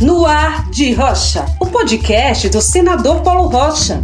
[0.00, 4.02] No Ar de Rocha, o podcast do senador Paulo Rocha.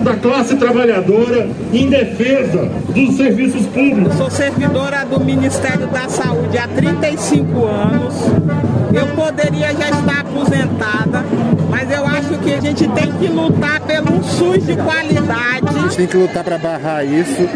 [0.00, 4.14] da classe trabalhadora em defesa dos serviços públicos.
[4.16, 8.14] Sou servidora do Ministério da Saúde há 35 anos.
[8.92, 11.24] Eu poderia já estar aposentada,
[11.68, 15.68] mas eu acho que a gente tem que lutar pelo SUS de qualidade.
[15.68, 17.48] A gente tem que lutar para barrar isso,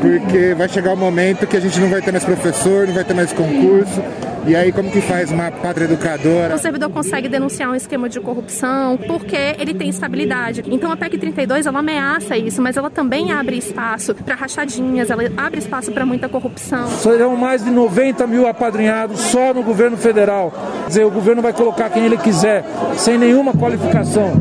[0.00, 2.94] porque vai chegar o um momento que a gente não vai ter mais professor, não
[2.94, 4.00] vai ter mais concurso
[4.44, 6.56] e aí, como que faz uma pátria educadora?
[6.56, 10.64] O servidor consegue denunciar um esquema de corrupção porque ele tem estabilidade.
[10.66, 15.22] Então, a PEC 32 ela ameaça isso, mas ela também abre espaço para rachadinhas, ela
[15.36, 16.88] abre espaço para muita corrupção.
[16.88, 20.52] Serão mais de 90 mil apadrinhados só no governo federal.
[20.82, 22.64] Quer dizer, o governo vai colocar quem ele quiser,
[22.96, 24.32] sem nenhuma qualificação.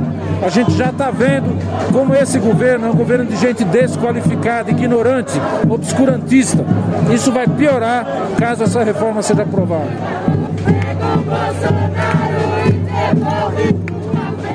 [0.41, 1.55] A gente já está vendo
[1.91, 5.33] como esse governo é um governo de gente desqualificada, ignorante,
[5.69, 6.65] obscurantista.
[7.13, 8.05] Isso vai piorar
[8.39, 9.91] caso essa reforma seja aprovada.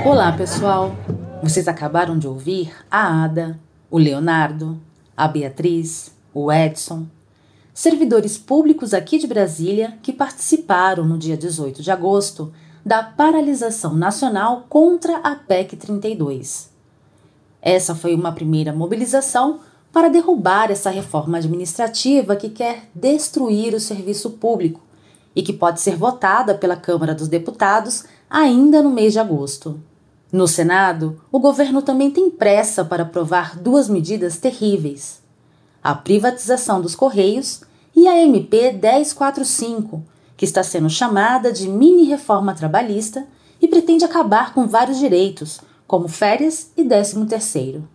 [0.05, 0.97] Olá, pessoal.
[1.41, 3.57] Vocês acabaram de ouvir a Ada,
[3.89, 4.81] o Leonardo,
[5.17, 7.07] a Beatriz, o Edson,
[7.73, 12.53] servidores públicos aqui de Brasília que participaram no dia 18 de agosto
[12.87, 16.71] da paralisação nacional contra a PEC 32.
[17.61, 19.59] Essa foi uma primeira mobilização
[19.93, 24.81] para derrubar essa reforma administrativa que quer destruir o serviço público
[25.35, 29.81] e que pode ser votada pela Câmara dos Deputados ainda no mês de agosto.
[30.31, 35.21] No Senado, o governo também tem pressa para aprovar duas medidas terríveis:
[35.83, 37.63] a privatização dos Correios
[37.97, 40.05] e a MP 1045,
[40.37, 43.27] que está sendo chamada de mini-reforma trabalhista
[43.61, 47.89] e pretende acabar com vários direitos, como férias e 13 terceiro.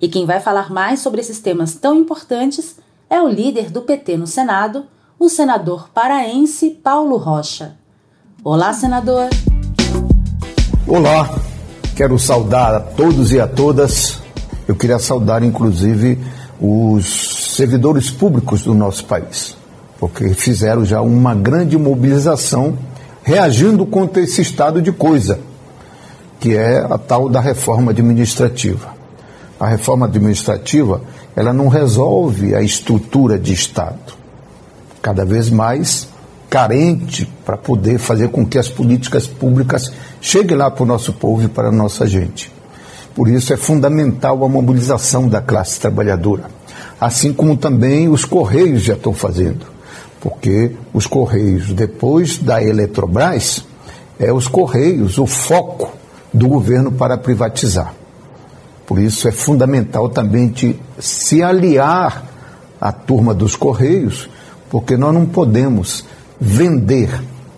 [0.00, 2.76] E quem vai falar mais sobre esses temas tão importantes
[3.08, 4.86] é o líder do PT no Senado,
[5.18, 7.76] o senador paraense Paulo Rocha.
[8.42, 9.28] Olá, senador.
[10.88, 11.38] Olá,
[11.94, 14.20] quero saudar a todos e a todas.
[14.66, 16.18] Eu queria saudar, inclusive,
[16.60, 19.56] os servidores públicos do nosso país,
[20.02, 22.76] porque fizeram já uma grande mobilização
[23.22, 25.38] reagindo contra esse estado de coisa,
[26.40, 28.96] que é a tal da reforma administrativa.
[29.60, 31.02] A reforma administrativa
[31.36, 34.14] ela não resolve a estrutura de Estado,
[35.00, 36.08] cada vez mais
[36.50, 41.44] carente para poder fazer com que as políticas públicas cheguem lá para o nosso povo
[41.44, 42.52] e para a nossa gente.
[43.14, 46.46] Por isso é fundamental a mobilização da classe trabalhadora,
[47.00, 49.70] assim como também os Correios já estão fazendo,
[50.22, 53.64] porque os Correios, depois da Eletrobras,
[54.20, 55.90] é os Correios o foco
[56.32, 57.92] do governo para privatizar.
[58.86, 62.24] Por isso é fundamental também de se aliar
[62.80, 64.30] à turma dos Correios,
[64.70, 66.04] porque nós não podemos
[66.40, 67.10] vender,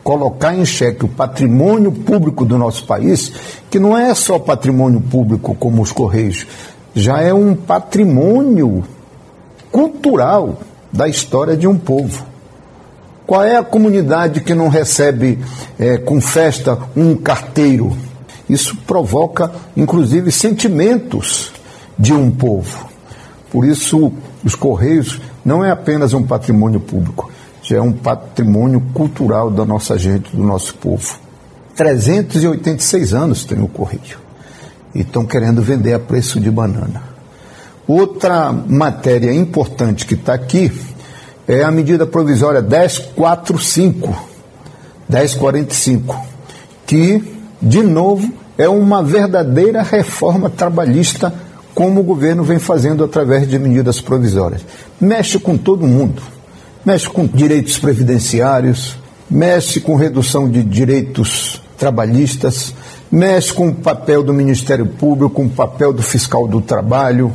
[0.02, 3.30] colocar em xeque o patrimônio público do nosso país,
[3.68, 6.46] que não é só patrimônio público como os Correios,
[6.94, 8.84] já é um patrimônio
[9.70, 10.60] cultural
[10.90, 12.33] da história de um povo.
[13.26, 15.38] Qual é a comunidade que não recebe
[15.78, 17.96] é, com festa um carteiro?
[18.48, 21.52] Isso provoca, inclusive, sentimentos
[21.98, 22.86] de um povo.
[23.50, 24.12] Por isso,
[24.44, 27.30] os Correios não é apenas um patrimônio público,
[27.62, 31.18] já é um patrimônio cultural da nossa gente, do nosso povo.
[31.74, 34.18] 386 anos tem o Correio
[34.94, 37.02] e estão querendo vender a preço de banana.
[37.86, 40.70] Outra matéria importante que está aqui
[41.46, 44.16] é a medida provisória 1045,
[45.08, 46.20] 1045,
[46.86, 47.34] que
[47.64, 51.32] de novo, é uma verdadeira reforma trabalhista,
[51.74, 54.60] como o governo vem fazendo através de medidas provisórias.
[55.00, 56.22] Mexe com todo mundo.
[56.84, 58.98] Mexe com direitos previdenciários,
[59.30, 62.74] mexe com redução de direitos trabalhistas,
[63.10, 67.32] mexe com o papel do Ministério Público, com o papel do fiscal do trabalho.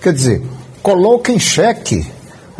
[0.00, 0.42] Quer dizer,
[0.82, 2.06] coloca em xeque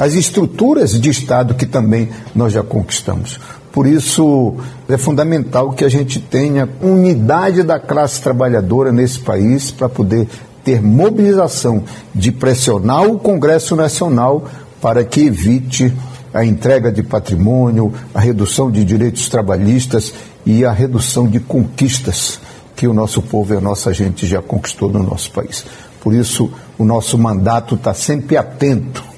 [0.02, 3.38] as estruturas de Estado que também nós já conquistamos.
[3.70, 4.56] Por isso,
[4.88, 10.26] é fundamental que a gente tenha unidade da classe trabalhadora nesse país para poder
[10.64, 14.48] ter mobilização de pressionar o Congresso Nacional
[14.80, 15.94] para que evite
[16.34, 20.12] a entrega de patrimônio, a redução de direitos trabalhistas
[20.44, 22.40] e a redução de conquistas
[22.74, 25.64] que o nosso povo e a nossa gente já conquistou no nosso país.
[26.00, 29.11] Por isso, o nosso mandato está sempre atento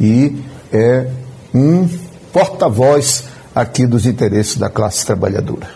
[0.00, 0.36] e
[0.72, 1.10] é
[1.54, 1.88] um
[2.32, 3.24] porta-voz
[3.54, 5.68] aqui dos interesses da classe trabalhadora.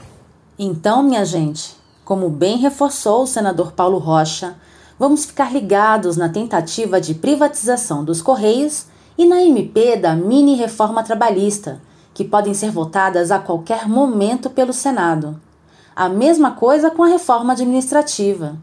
[0.58, 4.56] Então, minha gente, como bem reforçou o senador Paulo Rocha,
[4.98, 8.86] vamos ficar ligados na tentativa de privatização dos Correios
[9.16, 11.80] e na MP da mini reforma trabalhista,
[12.12, 15.40] que podem ser votadas a qualquer momento pelo Senado.
[15.94, 18.56] A mesma coisa com a reforma administrativa.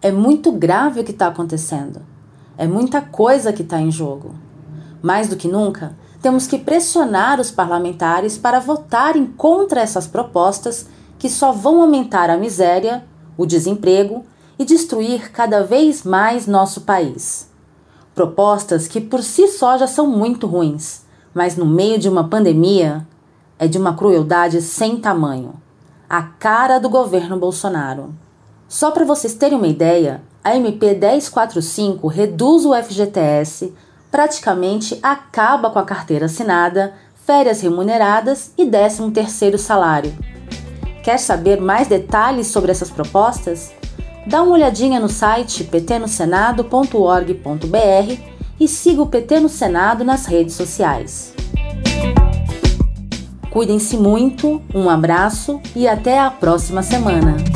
[0.00, 2.02] É muito grave o que está acontecendo.
[2.56, 4.34] É muita coisa que está em jogo.
[5.04, 10.86] Mais do que nunca, temos que pressionar os parlamentares para votarem contra essas propostas
[11.18, 13.04] que só vão aumentar a miséria,
[13.36, 14.24] o desemprego
[14.58, 17.50] e destruir cada vez mais nosso país.
[18.14, 21.02] Propostas que por si só já são muito ruins,
[21.34, 23.06] mas no meio de uma pandemia
[23.58, 25.52] é de uma crueldade sem tamanho.
[26.08, 28.14] A cara do governo Bolsonaro.
[28.66, 33.74] Só para vocês terem uma ideia, a MP 1045 reduz o FGTS,
[34.14, 36.94] praticamente acaba com a carteira assinada,
[37.26, 40.14] férias remuneradas e 13º salário.
[41.02, 43.72] Quer saber mais detalhes sobre essas propostas?
[44.24, 48.20] Dá uma olhadinha no site ptnosenado.org.br
[48.60, 51.34] e siga o PT no Senado nas redes sociais.
[53.50, 57.53] Cuidem-se muito, um abraço e até a próxima semana.